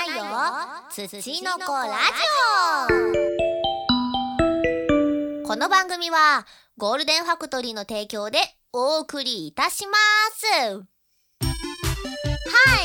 [0.00, 0.24] ないよ。
[0.90, 1.98] 土の子ラジ
[5.42, 5.46] オ。
[5.46, 6.46] この番組は
[6.78, 8.38] ゴールデンファクトリーの提供で
[8.72, 9.92] お送りいたしま
[10.32, 10.46] す。
[10.72, 10.80] は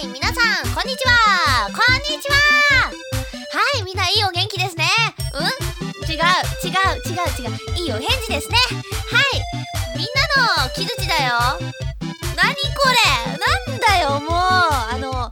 [0.04, 0.36] い皆さん
[0.76, 1.68] こんにちは。
[1.68, 2.36] こんにちは。
[2.90, 2.92] は
[3.80, 4.84] いみんないいお元気ですね。
[5.34, 5.46] うん？
[6.12, 7.56] 違う違う違う違う。
[7.78, 8.58] いいお返事ですね。
[8.68, 9.42] はい
[9.98, 10.20] みんな
[10.66, 11.32] の木槌だよ。
[12.36, 12.60] 何こ
[12.92, 13.38] れ？
[13.38, 14.36] なんだよもう。
[14.36, 15.25] あの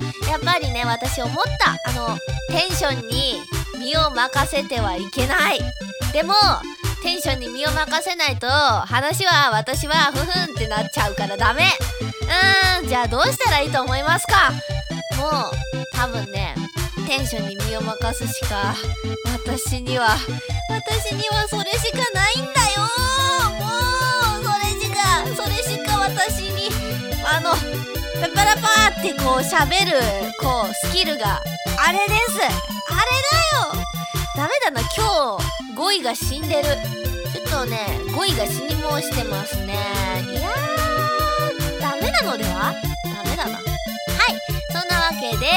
[0.46, 1.72] ぱりね私思った。
[1.90, 2.18] あの
[2.50, 3.42] テンションに
[3.80, 5.60] 身を任せてはいけない。
[6.12, 6.34] でも
[7.02, 11.64] テンションに身を任せないと話は私はふふんってなっちゃうからダメ。
[12.82, 14.52] うーんじゃあどうしたらいいと思いますか？
[15.18, 15.52] もう
[15.94, 16.56] 多分ね
[17.08, 18.76] テンションに身を任すしか
[19.46, 20.18] 私には
[20.70, 22.82] 私にはそれしかないんだよ。
[23.60, 23.66] も
[24.40, 24.98] うそれしか
[25.36, 26.53] それしか私に
[27.36, 27.50] あの
[28.22, 29.92] パパラパーってこう喋る
[30.40, 31.42] こうスキルが
[31.84, 32.38] あれです。
[32.38, 32.52] あれだ
[33.58, 33.84] よ。
[34.38, 34.82] ダメだな。
[34.82, 36.64] 今日語彙が死んでる。
[37.34, 39.74] ちょっとね語彙が死に申してますね。
[40.30, 42.76] いやーダメなのでは？
[43.04, 43.58] ダメだな。
[43.58, 43.64] はい。
[44.72, 45.48] そんなわけで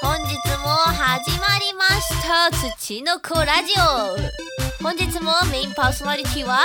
[0.00, 2.50] 本日も始まりました。
[2.50, 4.82] 土の子ラジオ。
[4.82, 6.58] 本日もメインパーソナリティは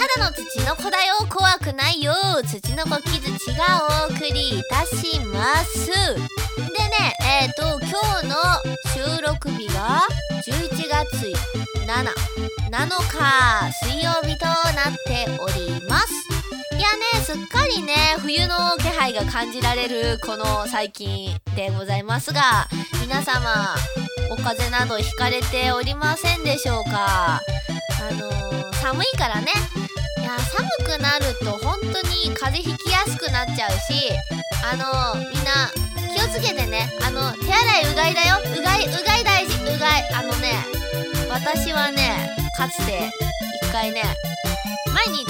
[0.00, 1.26] ただの土の子だよ。
[1.28, 2.14] 怖くないよ。
[2.42, 5.88] 土の子木槌がお送りいたします。
[5.88, 8.34] でねえっ、ー、と今日の
[8.94, 10.00] 収録日が
[10.42, 11.26] 11月
[11.86, 16.19] 7 7日水曜日となっております。
[17.30, 22.66] すっかりね冬の気配が感じられるこの最近でございますが
[23.00, 23.76] 皆様
[24.32, 27.36] お風邪などひかれておりませんでしょうか？
[27.38, 27.40] あ
[28.14, 29.52] のー、寒いからね。
[30.18, 34.10] いや寒くなると本当に風邪ひきやすくなっちゃうし
[34.64, 35.70] あのー、みんな
[36.12, 36.90] 気をつけてね。
[37.06, 38.38] あの手洗いうがいだよ。
[38.42, 39.54] うがいうがい大事。
[39.72, 40.08] うがい。
[40.14, 40.64] あのね
[41.30, 43.12] 私はねかつて
[43.62, 44.02] 一回ね
[45.06, 45.24] 毎日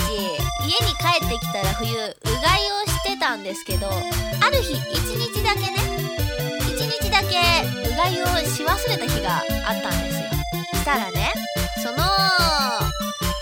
[0.67, 2.13] 家に帰ってきたら冬うがい
[2.73, 5.77] をしてたんですけどある日一日だけね
[6.59, 7.39] 一日だけ
[7.89, 10.29] うがいをし忘れた日があったんですよ。
[10.75, 11.33] したらね
[11.85, 11.99] その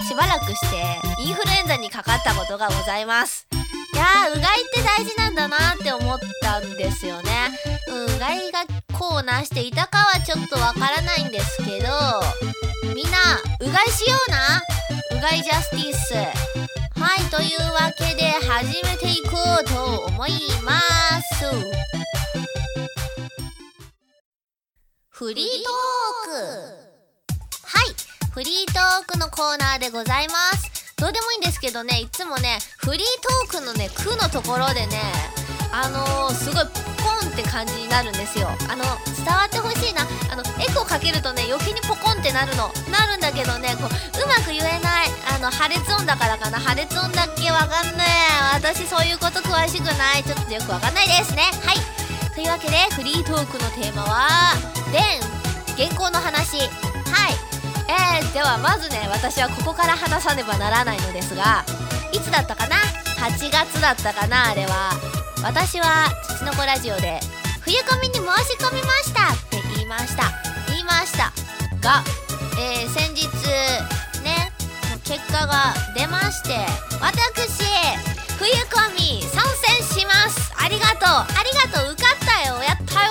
[0.07, 0.77] しばらくして
[1.23, 3.47] インフルエンザにかかったことがございます。
[3.95, 7.31] いやーうがいって大事なんだなって思ったんですよね、
[7.89, 11.89] うん、うがいがこうなしていたかはちょっとわからないんですけど
[12.95, 13.19] みんな
[13.61, 14.61] うがいしような。
[15.19, 16.15] うがいジャスティス。
[16.15, 20.31] はいというわけで始めていこうと思い
[20.65, 20.81] ま
[21.21, 21.45] す。
[25.11, 26.39] フリートーク。
[27.65, 30.95] はいフリートークのコーナーでございます。
[30.97, 33.03] どうでもいいんですけどねいつもねフリー
[33.49, 35.01] トークのね「句のところでね
[35.71, 36.88] あのー、すごい
[37.25, 38.49] ンって感じになるんですよ。
[38.69, 38.85] あの
[39.17, 40.03] 伝わってほしいな。
[40.31, 42.71] あのエコかけるとね余計にポコンってなるの。
[42.91, 46.59] なるんだけどねこううまく言えないあの破裂音だからかな。
[46.59, 48.09] 破裂音だっけわかんない。
[48.55, 50.25] 私そういうこと詳しくない。
[50.25, 51.43] ちょっとよくわかんないですね。
[51.65, 51.79] はい。
[52.35, 54.55] というわけでフリートークのテーマは
[54.93, 55.21] 「でん
[55.77, 56.59] 原稿の話」
[57.11, 57.37] はい。
[57.91, 61.65] えー、ではまずね私はここから話さねばならないのですが
[62.13, 62.77] いつだったかな
[63.17, 64.91] ？8月だったかなあれは。
[65.43, 66.09] 私は
[66.39, 67.19] 土の子ラジオで
[67.63, 70.31] 冬コミに申し込みましたって言いました。
[70.69, 71.33] 言いました
[71.83, 72.05] が、
[72.57, 73.27] えー、先日
[74.23, 74.53] ね
[75.03, 76.55] 結果が出まして
[77.01, 77.65] 私
[78.39, 80.55] 冬コミ参戦します。
[80.57, 81.09] ありがとう。
[81.09, 81.93] ありがとう。
[81.95, 82.63] 受かったよ。
[82.63, 83.11] やったよ。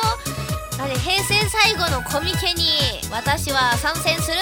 [0.79, 4.37] あれ平成最後のコミケに私は参戦する。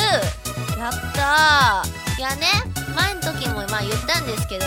[0.77, 2.19] やったー。
[2.19, 2.45] いやね
[2.95, 4.65] 前の時もまあ言ったんですけど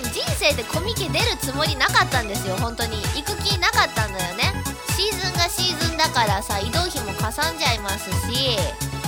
[0.00, 2.96] 分人生でコミケ出るつもりなかったんですよ本当に。
[3.14, 4.52] 行く気なかったんだよね。
[4.96, 8.56] シーズンがシーズンだからさ移動費もかさんじゃいますし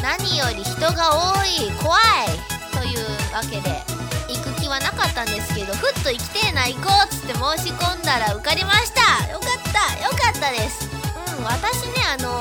[0.02, 2.36] 何より人が多い怖い
[2.76, 2.98] という
[3.32, 3.80] わけで
[4.28, 9.32] 行く気はなかったんですけどふっと行きてえな行こうっつって申し込んだら受かりました。
[9.32, 10.88] よかったよかったです。
[11.38, 12.40] うん私ねあの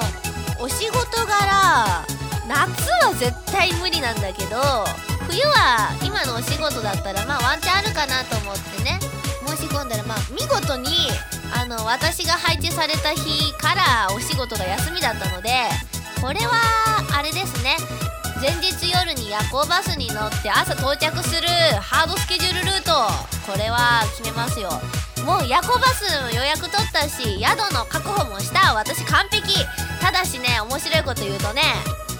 [0.59, 2.05] お仕事柄
[2.47, 4.57] 夏は絶対無理なんだけど
[5.27, 8.99] 冬は今のお仕事だったらまあワンチャンあるかなと思ってね。
[9.45, 11.09] 申し込んだらまあ見事に
[11.53, 15.49] あの私が配置された日からお仕事が休みだったので
[16.21, 16.53] これは
[17.13, 17.77] あれですね。
[18.39, 21.47] 前日夜に夜行バスに乗って朝到着する
[21.81, 22.91] ハードスケジュールルート
[23.51, 24.69] これは決めますよ。
[25.25, 28.75] もう夜行バス予約取ったし宿の確保もした。
[28.75, 29.65] 私完璧。
[29.99, 31.61] ただしね面白いこと言うとね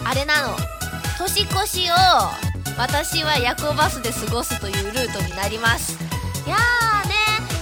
[0.03, 0.57] あれなの。
[1.19, 1.93] 年越しを
[2.77, 5.97] 私は夜行バスで過ごすというルートになります。
[6.45, 7.15] いやーね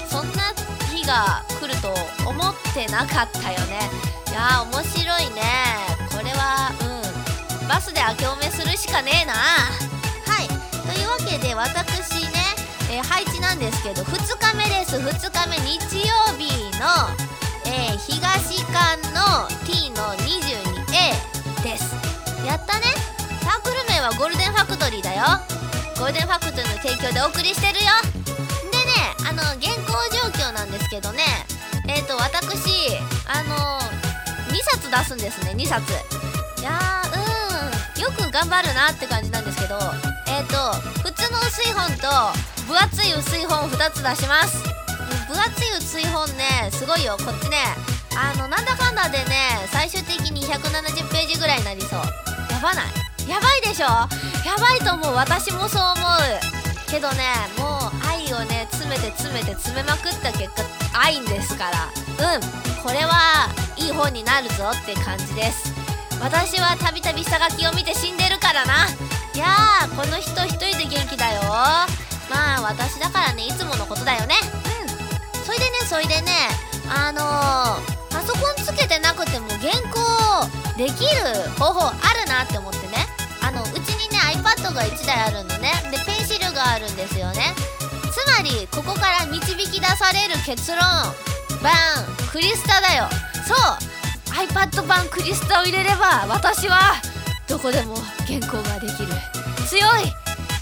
[0.09, 0.53] そんな
[0.93, 1.93] 日が来ると
[2.29, 3.79] 思ってなかったよね。
[4.29, 5.41] いやー面白いね。
[6.11, 7.67] これはうん。
[7.67, 9.33] バスで明けおめするしかねえな。
[9.33, 10.47] はい。
[10.47, 12.43] というわけで私ね、
[12.91, 14.97] えー、配置なんですけど2日目です。
[14.97, 16.54] 2日目日曜日。
[25.15, 25.23] よ。
[25.97, 27.91] ゴールデンファクトリーの提供でお送りしてるよ。
[28.71, 31.23] でねあの現行状況なんですけどね。
[31.87, 32.91] えっ、と私
[33.27, 33.79] あの
[34.51, 35.91] 2冊出すんですね2冊。
[36.59, 38.01] いやーうん。
[38.01, 39.79] よく頑張るなって感じなんですけど。
[40.27, 42.07] えっ、と普通の薄い本と
[42.67, 44.57] 分厚い薄い本2つ出します。
[45.29, 47.15] 分厚い薄い本ねすごいよ。
[47.17, 47.57] こっちね
[48.17, 51.99] あのなんだかんだでね最終的に170ページぐらいになりそう。
[52.51, 53.14] やばない？
[53.27, 53.85] やばいでしょ？
[53.85, 54.07] や
[54.59, 55.95] ばいと思う私もそう思う。
[56.87, 60.63] けどねもう愛をね詰めて詰めて詰めまくった結果
[60.93, 61.89] 愛ですから。
[62.35, 62.41] うん
[62.83, 65.73] これはいい本になるぞって感じです。
[66.21, 68.85] 私はたびたび下書きを見て死んでるからな。
[69.33, 71.41] いやーこの人一人で元気だよ。
[72.29, 74.35] まあ私だからねいつものことだよね。
[75.33, 75.43] うん。
[75.43, 76.31] それでねそれでね
[76.87, 83.04] あのーパソコンつけてなくても原稿できる方法あるなって思ってね。
[83.55, 85.71] のうちにね iPad が1台あるのね。
[85.89, 87.55] でペンシルがあるんですよね。
[88.11, 90.79] つまりここから導き出される結論。
[91.63, 92.31] バン。
[92.31, 93.07] クリスタだよ。
[93.47, 93.57] そう。
[94.35, 96.95] iPad 版クリスタを入れれば私は
[97.47, 97.95] どこでも
[98.27, 99.13] 原稿ができる。
[99.65, 100.13] 強い。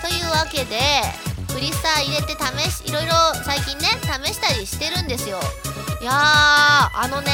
[0.01, 0.77] というわけで
[1.51, 3.13] クリスタ入れて試しいろいろ
[3.43, 3.87] 最近ね
[4.23, 5.39] 試したりしてるんですよ。
[6.01, 7.31] いやーあのね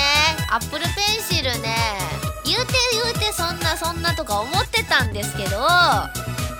[0.51, 1.75] アップルペンシルね
[2.49, 5.59] 言うて言うてそんなそんなとか思ってたんですけど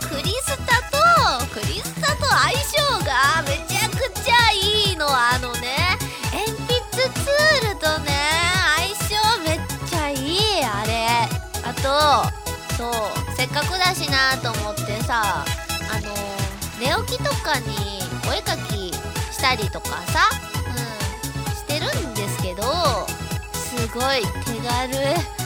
[0.07, 5.97] クリスタとクリスタと相性がめちゃくちゃいいのあのね
[6.31, 8.12] 鉛筆ツールとね
[8.77, 9.59] 相性めっ
[9.89, 11.00] ちゃいいあれ。
[11.65, 16.13] あとそうせっかくだしなと思ってさあの
[16.80, 18.00] 寝起きとかに
[18.30, 20.30] お絵かきしたりとかさ
[20.68, 22.63] うんしてるんですけど
[23.53, 25.38] すごい手軽。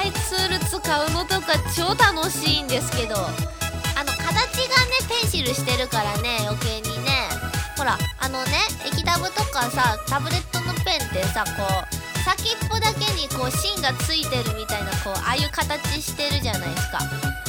[0.00, 7.28] 水彩ツール使うのとか超楽しいんですけどあの形がねペンシルしてるからね余計にね。
[7.76, 8.52] ほらあのね
[8.86, 16.98] 液タブとかさタブレットのペンってさこう先っぽだけにこう芯がついてるみたいなこうああいう形してるじゃないですか。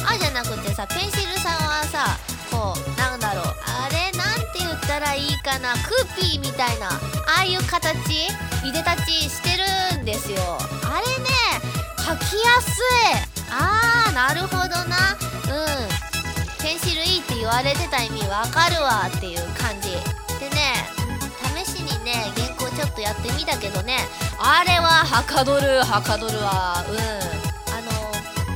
[0.04, 2.18] ああじゃなくてさペンシルさんはさ
[2.50, 8.28] こうなんだろうあれなんて言ったらいいかなクーピーみたいなああいう形
[8.64, 9.56] いでたちして
[9.96, 10.81] るんですよ。
[12.12, 13.42] 書きやすい。
[13.50, 15.16] あーなるほどな。
[15.48, 15.54] う
[16.60, 16.62] ん。
[16.62, 19.92] ペンシルいいって言われてた意味わかるわっていう感じ。
[20.38, 20.74] でね
[21.64, 23.96] 試しにね原稿ちょっとやってみたけどね。
[24.38, 26.84] あれははかどるはかどるわ。
[26.86, 26.96] うん。
[27.72, 27.90] あの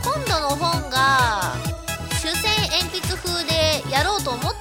[0.05, 1.55] 今度の本が
[2.21, 4.56] 主線鉛筆風でやろうと思っ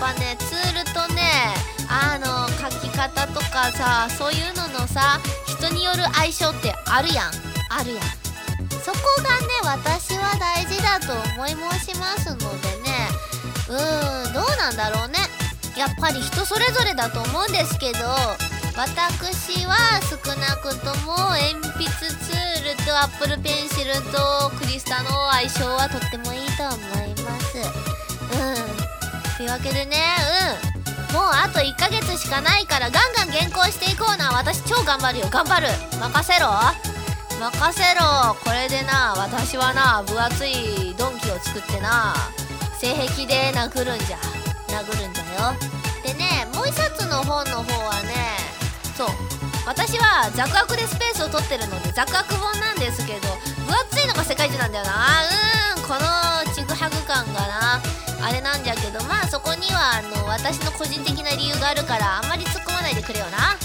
[0.00, 1.22] ぱねツールとね
[1.88, 7.32] あの書き方とかさそういうののさ人による相性ってあるやん。
[7.70, 8.04] あるやん。
[8.82, 12.44] そこがね私は大事だと思い申しますので
[12.82, 13.08] ね。
[13.68, 15.18] うーんどうなんだろうね。
[15.76, 17.98] やっぱり人それぞれだと思うんですけど
[18.76, 27.58] 私は少なくとも鉛筆ツールとアップルペンシルとクリスタの相性はとってもいいと思います。
[27.58, 28.77] うん。
[29.38, 29.94] というわけでね
[31.14, 31.14] うん。
[31.14, 34.32] もうあと1ヶ月しかないからガンガン原稿していこうな。
[34.32, 35.28] 私超頑張るよ。
[35.30, 35.68] 頑張る。
[35.94, 36.50] 任せろ。
[37.38, 38.34] 任せろ。
[38.42, 42.16] これでな私はな分厚いドンキを作ってな
[42.82, 44.18] 性癖で殴るんじゃ。
[44.74, 45.54] 殴るんじゃよ。
[46.02, 48.42] でねもう一冊の本の方はね
[48.96, 49.08] そう。
[49.68, 53.28] 私はザクアクでスペースを取ってるのでザクアク本なんですけど
[53.70, 55.22] 分厚いのが世界一なんだよな。
[55.78, 55.82] うん。
[55.86, 57.97] このちぐはぐ感がな。
[58.20, 63.56] あれなんじゃけどまあそこにはあの私の個人的な理由があるからあんまり突っ込まないでくれよな。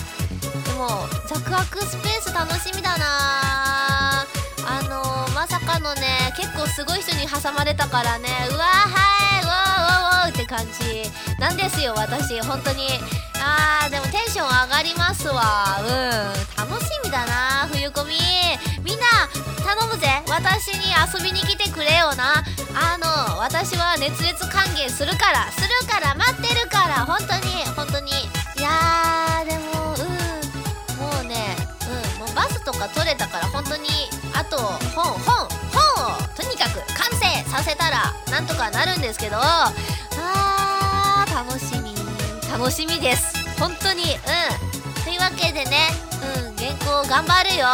[0.63, 4.25] でもザクアクスペース楽しみだな。
[4.65, 8.29] あのまさかのね結構すごい人に挟まれたからね。
[8.50, 11.03] うわはいうわーわうわって感じ。
[11.43, 12.88] なんですよ私本当に。
[13.35, 15.75] あーでもテンション上がりますわ。
[15.83, 18.15] うん楽しみだな冬コミ。
[18.81, 19.27] みんな
[19.59, 20.07] 頼むぜ。
[20.29, 22.45] 私に遊びに来てくれよな。
[22.73, 28.12] あの私は熱烈歓迎するからするから待ってるから本当に本当に。
[28.12, 31.03] いやーでもうん。
[31.03, 31.57] もうね
[32.15, 33.89] うんもうバスとか取れたから本当に。
[34.33, 34.55] あと
[34.95, 35.35] 本本
[35.75, 39.35] 本をとにかく完成させたらなんとかなるんですけど
[41.33, 41.95] 楽しみ。
[42.51, 43.33] 楽しみです。
[43.59, 44.03] 本当に。
[44.03, 45.03] うん。
[45.03, 45.89] というわけでね。
[46.45, 46.55] うん。
[46.55, 47.65] 原稿頑張るよ。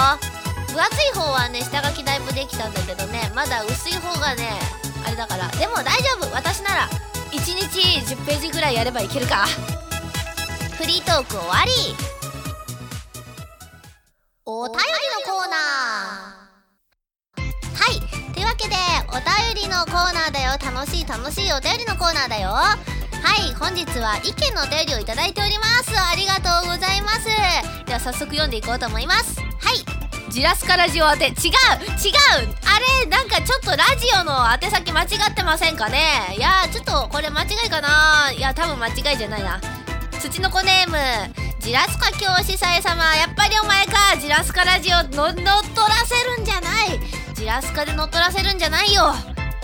[0.71, 3.29] 分厚い方はね下書きだいぶできたんだけどね。
[3.35, 4.47] まだ薄い方がね
[5.05, 5.49] あれだから。
[5.49, 6.33] でも大丈夫。
[6.33, 6.87] 私なら
[7.31, 9.45] 1日10ページぐらいやればいけるか。
[10.77, 11.71] フリートーク終わり。
[14.45, 17.49] お便りのコーナー。
[17.75, 17.99] はい。
[18.33, 18.75] というわけで
[19.09, 20.51] お便りのコーナーだよ。
[20.63, 22.55] 楽しい楽しいお便りのコーナーだよ。
[23.21, 25.91] はい本日は意見のお便りをいただいております。
[25.97, 27.25] ありがとうございます。
[27.85, 29.39] では早速読んでいこうと思います。
[29.39, 30.31] はい。
[30.31, 31.25] ジラスカラジオ宛て。
[31.25, 31.33] 違う！
[31.33, 31.43] 違う！
[31.43, 36.35] あれなんかちょっとラジオの宛先間違ってませんかね？
[36.37, 38.31] いやちょっとこれ間違いかな。
[38.31, 39.59] いや多分間違いじゃないな。
[40.21, 40.97] 土の子ネーム。
[41.59, 43.03] ジラスカ教師さえ様。
[43.15, 44.15] やっぱりお前か。
[44.19, 46.99] ジラスカラジオの乗っ取らせるんじゃない。
[47.33, 49.13] ジラスカで乗っ取らせるんじゃないよ。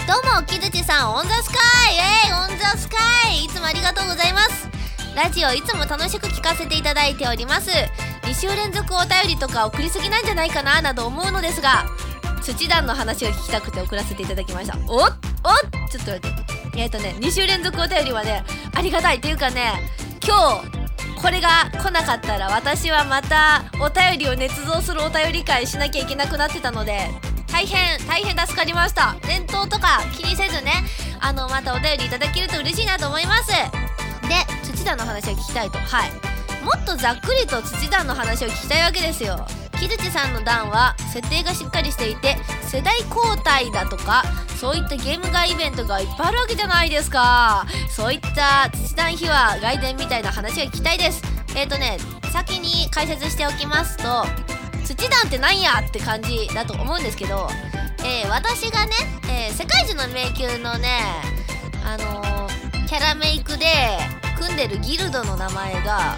[0.07, 1.55] どうも木槌さんオンザスカ
[1.89, 1.95] イ！
[2.27, 2.95] えいオンザスカ
[3.27, 3.45] イ！
[3.45, 4.69] いつもありがとうございます。
[5.15, 7.71] ラジオいつも楽しく聞かせていただいております。
[8.21, 11.85] 2週連続お便りとか送りすぎなんじゃないかななど思うのですが
[12.43, 14.77] 土団の話を聞きたくて送らせていただきました。
[14.77, 15.09] おっおっ！
[15.89, 16.29] ちょっと待って。
[16.77, 18.43] えっ、ー、とね2週連続お便りはね
[18.75, 19.89] ありがたいっていうかね
[20.23, 27.09] 今日これが来なかったら私はまたお便りを捏造するお便り会しなきゃいけなくなってたので
[27.55, 29.15] 大変大変助かりました。
[29.25, 30.73] 伝統とか気にせずね
[31.21, 33.47] あのまたお便りいただけると嬉しいなと思います。
[33.47, 35.77] で土田の話を聞きたいと。
[35.77, 36.11] はい。
[36.65, 39.47] もっとざっくりと土田の話を聞きたいわけですよ。
[39.79, 44.23] 木槌さんの段は設定がしっかりしていて世代交代だとか
[44.59, 47.65] そういったゲーム外イベントがいっぱいあるわけじゃないですか。
[47.89, 51.21] そういった土団秘話外伝みたいな話が聞きたいです。
[51.55, 51.99] えっ、ー、とね
[52.33, 54.25] 先に解説しておきますと
[54.85, 57.47] 土団ってなんやって感じだと思うんですけど、
[57.99, 58.91] えー、私がね、
[59.29, 60.99] えー、世界中の迷宮のね
[61.83, 63.65] あのー、キャラメイクで
[64.37, 66.17] 組んでるギルドの名前が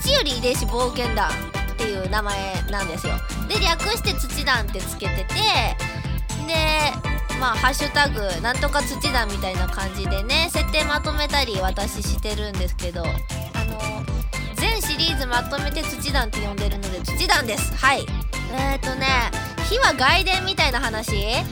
[0.00, 3.14] 土より遺伝子冒険団っていう名前なんですよ。
[3.48, 5.34] で略して土団ってつけてて
[6.46, 6.54] で
[7.38, 13.06] まあハッシュタグなんとか土団みたいな感じでね設定まとめたり私してるんですけどあ
[13.64, 13.95] の全
[14.96, 17.76] シリーズまとめて土団って呼んでるので土団です。
[17.76, 18.06] はい。
[18.50, 19.06] えっ、ー、とね
[19.68, 21.10] 火は外伝みたいな話？
[21.12, 21.44] でね、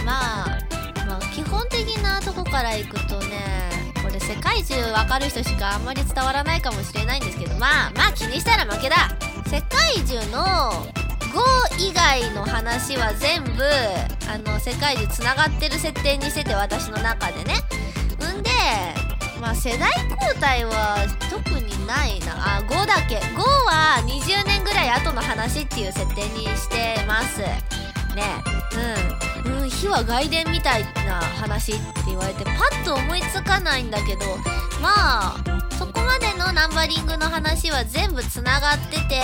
[0.00, 0.58] うん、まあ
[1.06, 3.70] まあ基本的なとこからいくとね
[4.02, 8.96] これ世界中わかる人しかあんまり伝わらないかもしれないんですけどまあまあ気にしたら負けだ。
[9.46, 10.42] 世界中の
[11.30, 13.62] 5以外の話は全部
[14.28, 17.60] あの世界中つながってる設定にしてて私の中でね。
[18.36, 18.50] んで
[19.40, 19.88] まあ世代
[20.20, 20.96] 交代は
[21.30, 22.58] 特にないな。
[22.58, 23.18] あ5だけ。
[23.18, 27.40] 5は20年ぐらい後の話っていう設定にしてます。
[27.40, 28.22] ね。
[29.44, 29.60] うん。
[29.62, 34.24] うん火は外伝みたいな話って言われてパッと思いつかないんだけど
[34.80, 35.44] まあ
[35.78, 39.20] そこまでのナンバリングの話は全部つながってて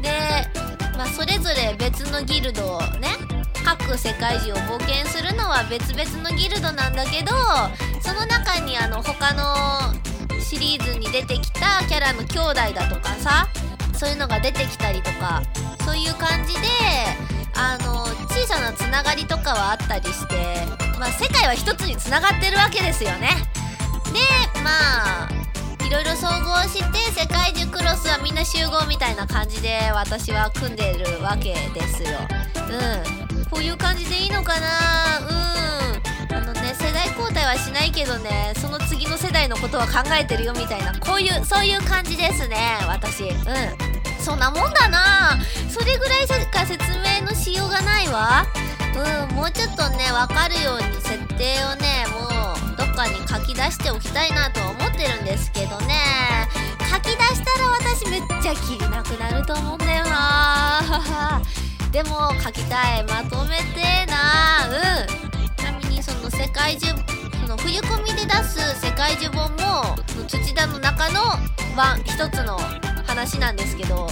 [0.00, 3.10] でまあ、それぞれ別のギルドをね
[3.64, 7.30] 各世界中を冒険するのは別々のギルドなんだけど
[8.00, 9.94] その中にあの他の
[10.48, 13.46] シリーズに出てきたキャラの兄弟だとかさ
[13.92, 15.42] そういうのが出てきたりとか
[15.84, 16.60] そういう感じで
[17.54, 20.34] あの小さなつながりとかはあったりして、
[20.98, 23.28] まあ、世界は一つにつながってるわけですよね。
[24.14, 24.20] で
[24.62, 24.70] ま
[25.26, 25.28] あ
[25.86, 32.10] いろいろ総合して世界中クロスはみんな集合みたいな感じで私は組んでるわけですよ。
[33.34, 33.44] うん。
[33.50, 34.66] こういう感じでいいのかな？
[35.20, 35.24] う
[35.64, 35.67] ん。
[36.78, 42.56] 世代交代はしないけどねその次の世代のことは考えてるよみたいなこういうそういう感じですね
[42.86, 43.24] 私。
[43.24, 43.88] うん。
[44.20, 45.38] そんなもんだな。
[45.68, 48.44] それぐらいしか説明のしようがないわ。
[49.28, 52.26] うんもうちょっとね分かるように設定をねも
[52.74, 55.94] うどっかに書き出しておきたいなとは思ってるんですけどね。
[56.90, 61.40] 書き出したら私めっちゃきりなくなると思うんだよな。
[61.92, 63.04] でも書きたい。
[63.04, 64.66] まとめてな。
[65.22, 65.27] うん。
[66.08, 66.88] その世界中
[67.42, 69.96] その冬込みで出す世界中本も
[70.26, 71.20] 土田の中の
[71.76, 72.58] 版一つの
[73.06, 74.08] 話なんですけど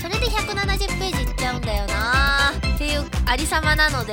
[0.00, 2.52] それで170ページいっちゃうんだよな。
[2.74, 4.12] っていうありさまなので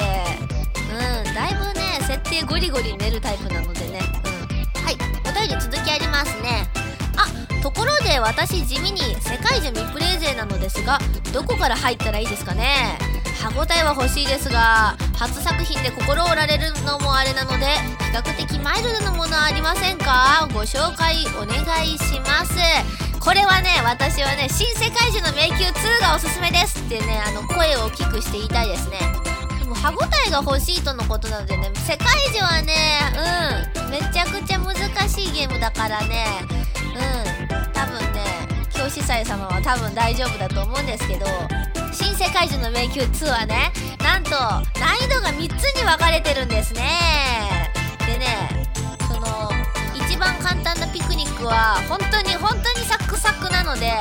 [0.92, 4.00] うんだいぶね設定ゴリゴリ練るタイプなのでね。
[4.76, 4.84] うん。
[4.84, 4.96] はい
[5.30, 6.68] お便り続きありますね。
[7.18, 11.00] あところで私地味に世界中未プレイ勢なのですが
[11.34, 12.98] どこから入ったらいいですかね？
[13.36, 17.66] 歯応えは欲しいですが初作品で心折られるのもあれなので
[18.12, 20.48] 比較的マイルドなものありませんか？
[20.54, 22.56] ご紹介お願いします。
[23.20, 29.00] これはね私はね新世界中の迷宮2がおすすめですってねあの声を大きくして言いたいですね。
[29.60, 29.96] でも歯応
[30.28, 33.00] えが欲しいとのことなのでね世界中はね
[33.78, 34.76] うんめちゃくちゃ難
[35.10, 36.26] しいゲームだからね
[36.96, 38.24] うん多分ね
[38.74, 41.26] 教師祭様は多分大丈夫だと思うんですけど
[41.96, 43.72] 新世界中の迷宮2はね。
[44.04, 47.72] なんと難易度が3つに分かれてるんですね。
[48.06, 48.68] でね
[49.08, 49.50] その
[49.96, 53.94] 一番簡単なピクニックは本当に本当にサクサクなので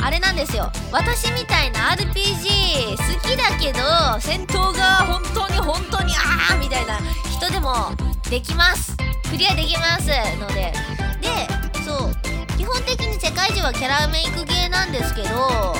[0.00, 0.72] あれなんですよ。
[0.90, 3.80] 私みたいな RPG 好きだけど
[4.20, 6.98] 戦闘が本当に本当にああみたいな
[7.30, 7.92] 人でも
[8.30, 8.96] できます。
[9.30, 10.08] クリアできます。
[10.40, 10.72] ので。
[11.20, 11.46] で
[11.84, 12.12] そう
[12.56, 15.74] 基本的に世界中はキャラメイクゲーなんですけど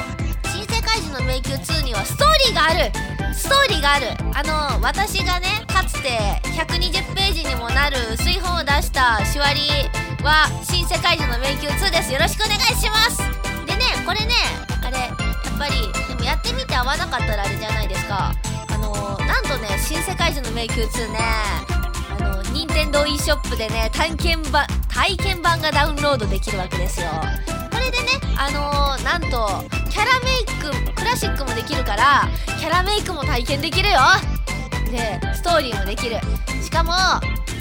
[1.15, 2.91] の迷宮2にはストーリーがある。
[3.35, 4.07] ストーリーがある。
[4.35, 6.19] あの私がねかつて
[6.59, 9.61] 120ページにもなる水本を出したしわり
[10.25, 12.13] は新世界中の迷宮2です。
[12.13, 13.19] よろしくお願いします。
[13.67, 14.35] でねこれね
[14.83, 18.35] あれやっぱりでもやってみて合わなかったらあれじゃないですか。
[18.69, 18.93] あの
[19.25, 21.19] なんとね新世界中の迷宮2ね
[22.19, 27.07] あの任天堂 e ショップでね体験版体験版がダウンロードできるわけですよ。
[27.71, 33.99] これでねあの、なんとキャラメイククラシックもできるからキャラメイクも体験できるよ。
[34.91, 36.19] でストーリーもできる。
[36.61, 36.93] しかも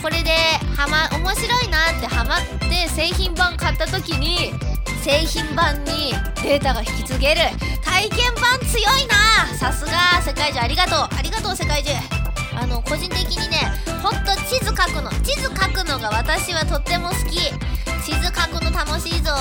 [0.02, 0.32] これで
[0.76, 4.52] ハマ面白いなってハマって製品版買った時に
[5.04, 7.42] 製品版にデータが引き継げる。
[7.84, 9.56] 体験版強いな！
[9.56, 10.60] さすが世界中。
[10.60, 11.08] ありがとう。
[11.16, 11.92] ありがとう世界中。
[12.56, 13.72] あの個人的にね
[14.02, 15.12] ほんと地図書くの。
[15.22, 17.38] 地図書くのが私はとっても好き。
[18.04, 19.32] 地図書くの楽しいぞ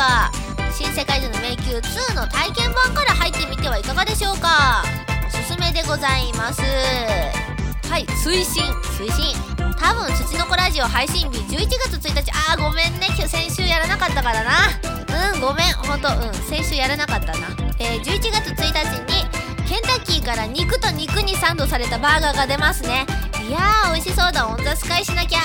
[0.00, 0.32] ば
[0.72, 4.82] 新世界中の迷宮2の体験版から入ってみてはいかがでしょうか。
[5.26, 6.62] おすすめでございます。
[6.62, 8.64] はい推進。
[8.96, 9.36] 推進。
[9.76, 12.30] 多分土の子ラジオ配信日11月1日。
[12.32, 13.08] あーごめんね。
[13.28, 15.32] 先週やらなかったからな。
[15.34, 15.74] うんごめん。
[15.74, 16.34] ほんとうん。
[16.48, 17.48] 先週やらなかったな。
[17.78, 19.39] えー、11月1日に
[19.70, 23.06] ケンタッキーから肉と肉にサンドされたバーガーが出ますね。
[23.48, 24.48] いやー美味しそうだ。
[24.48, 25.38] オンザスカイしなきゃ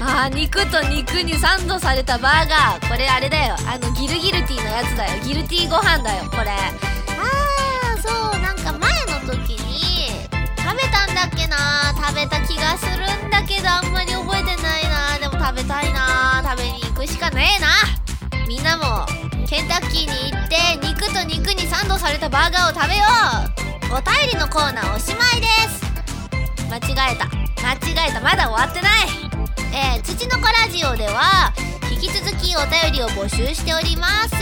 [0.00, 2.88] あー肉と肉にサンドされたバーガー。
[2.88, 3.54] これあれだよ。
[3.68, 5.22] あのギルギルティのやつだよ。
[5.22, 6.52] ギルティご飯だよこれ。
[6.52, 8.40] あーそう。
[8.40, 8.80] なんか前
[9.12, 10.08] の時に
[10.56, 17.68] 食べたんだっけな食べた気がするんだけどあんまり覚えてないなでも食べたいな食べに行くしかねえな。
[18.48, 19.04] みんなも
[19.46, 20.93] ケンタッキーに行って肉
[21.94, 23.04] と肉にサンドされたバーガーを食べよ
[23.90, 23.94] う。
[23.94, 25.84] お便りのコーナーおしまいです。
[26.68, 27.26] 間違えた。
[27.62, 28.20] 間違えた。
[28.20, 28.92] まだ終わってない。
[29.72, 31.52] えー、土の子ラジオでは
[31.90, 34.34] 引き続きお便りを募集しております。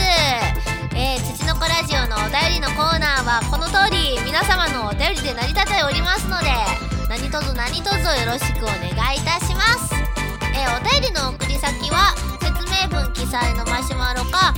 [0.95, 6.45] えー、土の子ラジオのお便りのコーナーはこの通り皆様のお便りで成り立っておりますので
[7.09, 9.93] 何卒何卒よろしくお願いいたします。
[10.53, 14.53] えー、お便りの送り先は説明文記載のマシュマロか、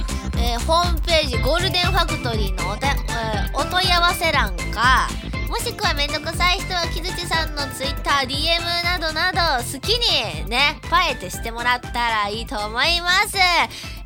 [0.45, 5.09] えー、ホームページゴールデンファクトリーのお、えー、お問い合わせ欄か
[5.49, 13.37] もしくはめんどくさい人は木槌さんの TwitterDM などなど好きにねパエてしてもらったらいいと思います。
[13.37, 13.39] い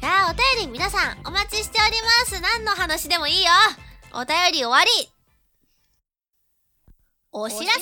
[0.01, 2.41] やお便り皆さんお待ちしております。
[2.41, 3.51] 何の話でもいいよ。
[4.13, 4.89] お便り終わり。
[7.31, 7.79] お知らせのコー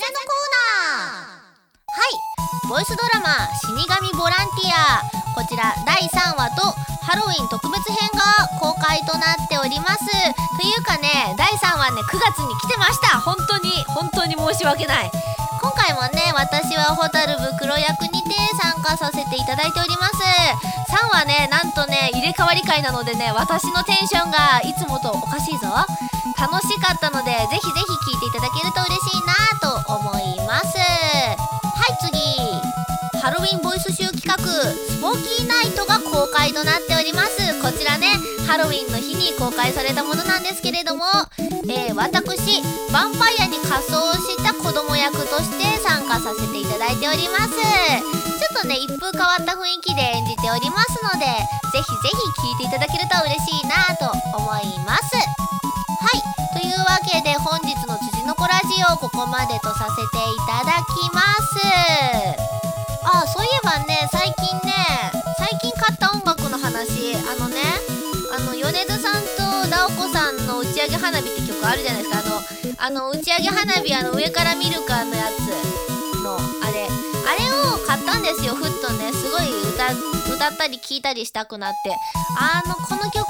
[0.97, 1.47] ナー。
[1.87, 2.26] はい。
[2.69, 5.01] ボイスドラマ「死神ボランティア」
[5.35, 6.61] こちら第3話と
[7.05, 10.05] ハロウィン特別編が公開となっております。
[10.05, 13.19] というかね第3話ね9月に来てました。
[13.21, 15.11] 本当に本当に申し訳ない。
[15.61, 20.13] 今回もね私は蛍袋役にて参加させていただいております。
[20.91, 25.67] 3話ねなんとね入れ替わり会なのでね私のテンションがいつもとおかしいぞ。
[26.37, 31.06] 楽しかったのでぜひぜひ聞いていただけると嬉しいなと思います。
[33.47, 37.39] ハロウィンボイス集企画スポーキーナイトが公開となっております。
[37.63, 38.11] こちらね
[38.43, 41.07] ハロウィンの日に公開されたものなんですけれども、
[41.71, 47.55] えー、私ヴァンパイアに仮装した子供役として参加させていただいております。
[47.55, 51.23] ちょっとね一風変わった雰囲気で演じておりますので
[51.71, 55.15] ぜひぜひ聴いていただけると嬉しいなと思います。
[55.15, 55.23] は
[56.11, 62.26] いというわけで本日の辻の子ラジオをここまでとさせていただきます。
[70.87, 72.23] 上げ花火って曲あるじゃないですか。
[72.79, 75.51] あのあの打ち上げ花火あの上から見るかのやつ
[76.23, 76.87] のあれ。
[77.27, 77.43] あれ
[77.75, 79.11] を買ったんですよふっとね。
[79.11, 79.91] すごい歌
[80.31, 81.91] 歌ったり聴いたりしたくなって。
[82.39, 83.27] あのこの曲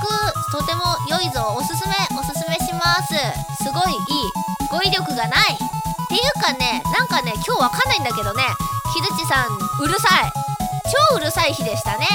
[0.52, 1.58] とても良いぞ。
[1.58, 3.18] おすすめおすすめします。
[3.64, 4.00] すごいいい。
[4.70, 5.54] 語彙力がない。
[5.54, 8.44] っていうかねなんかね今日わかんないんだけどね。
[8.94, 10.32] 木槌さんうるさい。
[11.12, 12.08] 超うるさい日でしたね。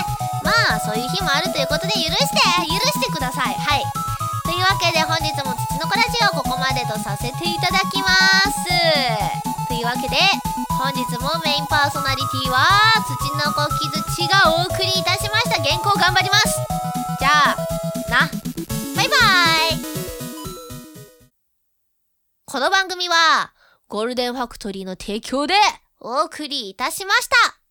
[0.44, 2.14] まあそういう日もあるということで許して
[2.68, 3.54] 許してください。
[3.54, 3.82] はい。
[4.52, 8.08] というわけで本日も土の子ラジオここまでとさせていただきま
[8.52, 8.68] す。
[9.66, 10.16] というわけで
[10.76, 12.66] 本日もメインパーソナリティは
[13.02, 16.58] 土の子木槌がお送りいたしました原稿頑張ります。
[17.18, 17.56] じゃあ
[18.10, 18.28] な。
[18.94, 19.16] バイバ
[19.74, 19.80] イ
[22.44, 23.54] この番組は
[23.88, 25.54] ゴールデンファクトリーの提供で
[25.98, 27.61] お送りいたしました。